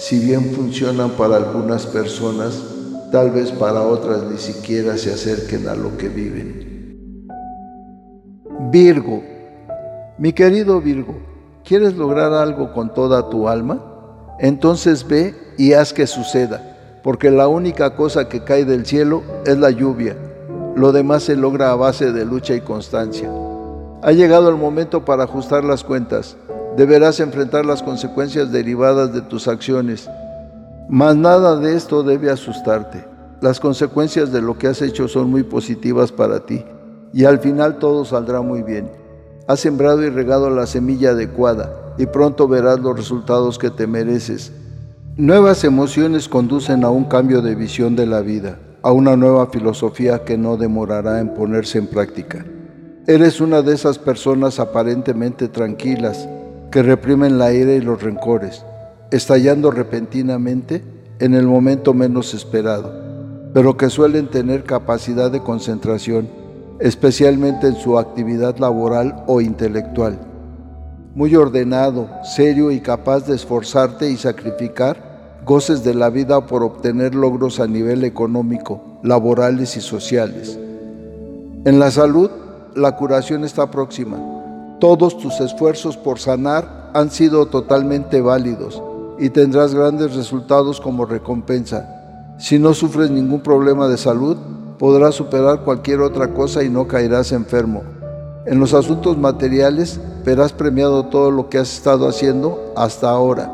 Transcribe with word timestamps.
si 0.00 0.18
bien 0.18 0.52
funcionan 0.52 1.10
para 1.10 1.36
algunas 1.36 1.86
personas, 1.86 2.60
tal 3.12 3.30
vez 3.30 3.52
para 3.52 3.82
otras 3.82 4.22
ni 4.24 4.38
siquiera 4.38 4.96
se 4.96 5.12
acerquen 5.12 5.68
a 5.68 5.74
lo 5.74 5.96
que 5.98 6.08
viven. 6.08 7.28
Virgo 8.72 9.22
mi 10.20 10.34
querido 10.34 10.82
Virgo, 10.82 11.14
¿quieres 11.64 11.96
lograr 11.96 12.34
algo 12.34 12.74
con 12.74 12.92
toda 12.92 13.30
tu 13.30 13.48
alma? 13.48 13.82
Entonces 14.38 15.08
ve 15.08 15.34
y 15.56 15.72
haz 15.72 15.94
que 15.94 16.06
suceda, 16.06 17.00
porque 17.02 17.30
la 17.30 17.48
única 17.48 17.96
cosa 17.96 18.28
que 18.28 18.44
cae 18.44 18.66
del 18.66 18.84
cielo 18.84 19.22
es 19.46 19.56
la 19.56 19.70
lluvia. 19.70 20.14
Lo 20.76 20.92
demás 20.92 21.22
se 21.22 21.36
logra 21.36 21.72
a 21.72 21.74
base 21.74 22.12
de 22.12 22.26
lucha 22.26 22.54
y 22.54 22.60
constancia. 22.60 23.30
Ha 24.02 24.12
llegado 24.12 24.50
el 24.50 24.56
momento 24.56 25.06
para 25.06 25.24
ajustar 25.24 25.64
las 25.64 25.84
cuentas. 25.84 26.36
Deberás 26.76 27.18
enfrentar 27.18 27.66
las 27.66 27.82
consecuencias 27.82 28.52
derivadas 28.52 29.12
de 29.12 29.22
tus 29.22 29.48
acciones. 29.48 30.08
Mas 30.88 31.16
nada 31.16 31.56
de 31.56 31.76
esto 31.76 32.02
debe 32.02 32.30
asustarte. 32.30 33.04
Las 33.40 33.58
consecuencias 33.58 34.32
de 34.32 34.40
lo 34.40 34.56
que 34.56 34.68
has 34.68 34.80
hecho 34.82 35.08
son 35.08 35.30
muy 35.30 35.42
positivas 35.42 36.12
para 36.12 36.46
ti 36.46 36.64
y 37.12 37.24
al 37.24 37.40
final 37.40 37.78
todo 37.78 38.04
saldrá 38.04 38.40
muy 38.40 38.62
bien. 38.62 38.90
Has 39.48 39.60
sembrado 39.60 40.04
y 40.04 40.10
regado 40.10 40.48
la 40.50 40.66
semilla 40.66 41.10
adecuada 41.10 41.94
y 41.98 42.06
pronto 42.06 42.46
verás 42.46 42.78
los 42.78 42.96
resultados 42.96 43.58
que 43.58 43.70
te 43.70 43.86
mereces. 43.86 44.52
Nuevas 45.16 45.64
emociones 45.64 46.28
conducen 46.28 46.84
a 46.84 46.90
un 46.90 47.04
cambio 47.04 47.42
de 47.42 47.56
visión 47.56 47.96
de 47.96 48.06
la 48.06 48.20
vida, 48.20 48.58
a 48.82 48.92
una 48.92 49.16
nueva 49.16 49.48
filosofía 49.48 50.24
que 50.24 50.38
no 50.38 50.56
demorará 50.56 51.20
en 51.20 51.34
ponerse 51.34 51.78
en 51.78 51.88
práctica. 51.88 52.44
Eres 53.06 53.40
una 53.40 53.60
de 53.62 53.74
esas 53.74 53.98
personas 53.98 54.60
aparentemente 54.60 55.48
tranquilas 55.48 56.28
que 56.70 56.82
reprimen 56.82 57.38
la 57.38 57.52
ira 57.52 57.72
y 57.72 57.80
los 57.80 58.02
rencores, 58.02 58.64
estallando 59.10 59.70
repentinamente 59.70 60.82
en 61.18 61.34
el 61.34 61.46
momento 61.46 61.94
menos 61.94 62.34
esperado, 62.34 62.92
pero 63.52 63.76
que 63.76 63.90
suelen 63.90 64.28
tener 64.28 64.64
capacidad 64.64 65.30
de 65.30 65.40
concentración 65.40 66.40
especialmente 66.80 67.66
en 67.66 67.76
su 67.76 67.98
actividad 67.98 68.56
laboral 68.58 69.22
o 69.26 69.40
intelectual. 69.40 70.18
Muy 71.14 71.36
ordenado, 71.36 72.08
serio 72.22 72.70
y 72.70 72.80
capaz 72.80 73.26
de 73.26 73.34
esforzarte 73.34 74.10
y 74.10 74.16
sacrificar 74.16 75.40
goces 75.44 75.84
de 75.84 75.94
la 75.94 76.10
vida 76.10 76.46
por 76.46 76.62
obtener 76.62 77.14
logros 77.14 77.60
a 77.60 77.66
nivel 77.66 78.04
económico, 78.04 78.98
laborales 79.02 79.76
y 79.76 79.80
sociales. 79.80 80.58
En 81.64 81.78
la 81.78 81.90
salud, 81.90 82.30
la 82.74 82.96
curación 82.96 83.44
está 83.44 83.70
próxima. 83.70 84.39
Todos 84.80 85.18
tus 85.18 85.38
esfuerzos 85.40 85.98
por 85.98 86.18
sanar 86.18 86.90
han 86.94 87.10
sido 87.10 87.44
totalmente 87.46 88.22
válidos 88.22 88.82
y 89.18 89.28
tendrás 89.28 89.74
grandes 89.74 90.16
resultados 90.16 90.80
como 90.80 91.04
recompensa. 91.04 92.34
Si 92.38 92.58
no 92.58 92.72
sufres 92.72 93.10
ningún 93.10 93.42
problema 93.42 93.88
de 93.88 93.98
salud, 93.98 94.38
podrás 94.78 95.16
superar 95.16 95.60
cualquier 95.60 96.00
otra 96.00 96.32
cosa 96.32 96.62
y 96.64 96.70
no 96.70 96.88
caerás 96.88 97.32
enfermo. 97.32 97.82
En 98.46 98.58
los 98.58 98.72
asuntos 98.72 99.18
materiales 99.18 100.00
verás 100.24 100.54
premiado 100.54 101.04
todo 101.04 101.30
lo 101.30 101.50
que 101.50 101.58
has 101.58 101.70
estado 101.74 102.08
haciendo 102.08 102.72
hasta 102.74 103.10
ahora. 103.10 103.52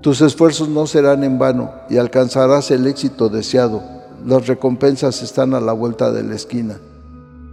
Tus 0.00 0.20
esfuerzos 0.22 0.68
no 0.68 0.88
serán 0.88 1.22
en 1.22 1.38
vano 1.38 1.70
y 1.88 1.98
alcanzarás 1.98 2.72
el 2.72 2.88
éxito 2.88 3.28
deseado. 3.28 3.80
Las 4.24 4.48
recompensas 4.48 5.22
están 5.22 5.54
a 5.54 5.60
la 5.60 5.72
vuelta 5.72 6.10
de 6.10 6.24
la 6.24 6.34
esquina. 6.34 6.80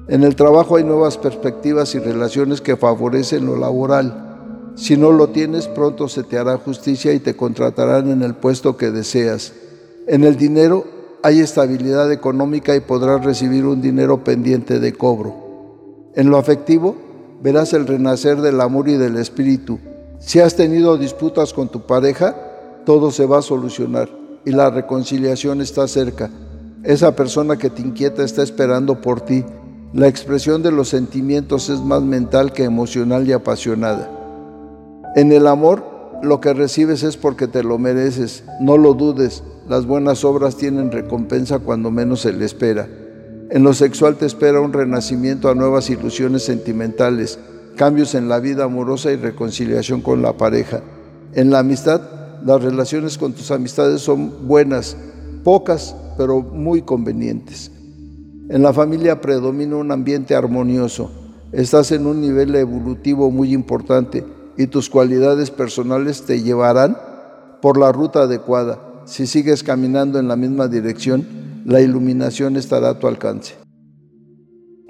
En 0.07 0.23
el 0.23 0.35
trabajo 0.35 0.75
hay 0.75 0.83
nuevas 0.83 1.17
perspectivas 1.17 1.95
y 1.95 1.99
relaciones 1.99 2.59
que 2.59 2.75
favorecen 2.75 3.45
lo 3.45 3.55
laboral. 3.55 4.71
Si 4.75 4.97
no 4.97 5.11
lo 5.11 5.29
tienes, 5.29 5.67
pronto 5.67 6.09
se 6.09 6.23
te 6.23 6.37
hará 6.37 6.57
justicia 6.57 7.13
y 7.13 7.19
te 7.19 7.35
contratarán 7.35 8.09
en 8.09 8.21
el 8.21 8.35
puesto 8.35 8.75
que 8.75 8.91
deseas. 8.91 9.53
En 10.07 10.25
el 10.25 10.35
dinero 10.35 10.85
hay 11.21 11.39
estabilidad 11.39 12.11
económica 12.11 12.75
y 12.75 12.81
podrás 12.81 13.23
recibir 13.23 13.65
un 13.65 13.81
dinero 13.81 14.25
pendiente 14.25 14.79
de 14.79 14.93
cobro. 14.93 15.33
En 16.15 16.29
lo 16.29 16.37
afectivo, 16.37 16.95
verás 17.41 17.71
el 17.71 17.87
renacer 17.87 18.41
del 18.41 18.59
amor 18.59 18.89
y 18.89 18.97
del 18.97 19.17
espíritu. 19.17 19.79
Si 20.19 20.41
has 20.41 20.55
tenido 20.55 20.97
disputas 20.97 21.53
con 21.53 21.69
tu 21.69 21.85
pareja, 21.85 22.35
todo 22.85 23.11
se 23.11 23.25
va 23.25 23.39
a 23.39 23.41
solucionar 23.41 24.09
y 24.43 24.51
la 24.51 24.69
reconciliación 24.69 25.61
está 25.61 25.87
cerca. 25.87 26.29
Esa 26.83 27.15
persona 27.15 27.57
que 27.57 27.69
te 27.69 27.81
inquieta 27.81 28.23
está 28.23 28.43
esperando 28.43 28.99
por 28.99 29.21
ti. 29.21 29.45
La 29.93 30.07
expresión 30.07 30.63
de 30.63 30.71
los 30.71 30.89
sentimientos 30.89 31.69
es 31.69 31.79
más 31.79 32.01
mental 32.01 32.51
que 32.51 32.63
emocional 32.63 33.27
y 33.27 33.31
apasionada. 33.31 34.09
En 35.15 35.31
el 35.31 35.45
amor, 35.45 35.85
lo 36.23 36.41
que 36.41 36.51
recibes 36.51 37.03
es 37.03 37.15
porque 37.15 37.47
te 37.47 37.61
lo 37.61 37.77
mereces, 37.77 38.43
no 38.59 38.79
lo 38.79 38.95
dudes, 38.95 39.43
las 39.69 39.85
buenas 39.85 40.25
obras 40.25 40.57
tienen 40.57 40.91
recompensa 40.91 41.59
cuando 41.59 41.91
menos 41.91 42.21
se 42.21 42.33
le 42.33 42.43
espera. 42.43 42.87
En 43.51 43.61
lo 43.61 43.75
sexual 43.75 44.15
te 44.15 44.25
espera 44.25 44.61
un 44.61 44.73
renacimiento 44.73 45.47
a 45.47 45.53
nuevas 45.53 45.91
ilusiones 45.91 46.41
sentimentales, 46.41 47.37
cambios 47.75 48.15
en 48.15 48.29
la 48.29 48.39
vida 48.39 48.63
amorosa 48.63 49.11
y 49.11 49.17
reconciliación 49.17 50.01
con 50.01 50.23
la 50.23 50.37
pareja. 50.37 50.81
En 51.35 51.51
la 51.51 51.59
amistad, 51.59 52.01
las 52.43 52.63
relaciones 52.63 53.19
con 53.19 53.33
tus 53.33 53.51
amistades 53.51 54.01
son 54.01 54.47
buenas, 54.47 54.97
pocas, 55.43 55.95
pero 56.17 56.41
muy 56.41 56.81
convenientes. 56.81 57.72
En 58.53 58.61
la 58.61 58.71
familia 58.71 59.19
predomina 59.19 59.77
un 59.77 59.89
ambiente 59.89 60.35
armonioso. 60.35 61.09
Estás 61.51 61.91
en 61.91 62.05
un 62.05 62.21
nivel 62.21 62.53
evolutivo 62.53 63.31
muy 63.31 63.51
importante 63.51 64.23
y 64.57 64.67
tus 64.67 64.91
cualidades 64.91 65.49
personales 65.49 66.21
te 66.21 66.43
llevarán 66.43 66.95
por 67.63 67.79
la 67.79 67.91
ruta 67.91 68.21
adecuada 68.21 68.77
si 69.05 69.25
sigues 69.25 69.63
caminando 69.63 70.19
en 70.19 70.27
la 70.27 70.35
misma 70.35 70.67
dirección, 70.67 71.25
la 71.65 71.81
iluminación 71.81 72.55
estará 72.55 72.89
a 72.89 72.99
tu 72.99 73.07
alcance. 73.07 73.55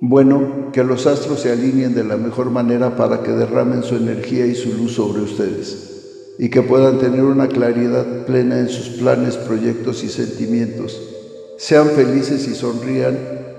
Bueno, 0.01 0.72
que 0.74 0.84
los 0.84 1.07
astros 1.07 1.40
se 1.40 1.53
alineen 1.53 1.95
de 1.95 2.03
la 2.03 2.18
mejor 2.18 2.51
manera 2.51 2.97
para 2.97 3.24
que 3.24 3.31
derramen 3.31 3.81
su 3.84 3.95
energía 3.95 4.45
y 4.45 4.56
su 4.56 4.74
luz 4.74 4.95
sobre 4.95 5.22
ustedes 5.22 6.35
y 6.38 6.50
que 6.50 6.63
puedan 6.63 7.00
tener 7.00 7.24
una 7.24 7.47
claridad 7.47 8.25
plena 8.25 8.59
en 8.59 8.68
sus 8.68 8.90
planes, 9.00 9.38
proyectos 9.38 10.03
y 10.03 10.09
sentimientos. 10.09 11.00
Sean 11.57 11.88
felices 11.91 12.45
y 12.50 12.56
sonrían, 12.56 13.43